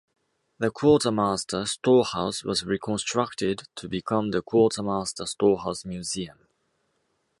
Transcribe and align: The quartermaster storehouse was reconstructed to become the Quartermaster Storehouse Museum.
The 0.57 0.71
quartermaster 0.71 1.67
storehouse 1.67 2.43
was 2.43 2.65
reconstructed 2.65 3.67
to 3.75 3.87
become 3.87 4.31
the 4.31 4.41
Quartermaster 4.41 5.27
Storehouse 5.27 5.85
Museum. 5.85 6.47